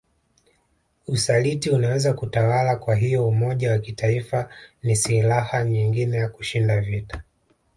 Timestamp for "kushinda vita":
6.29-7.23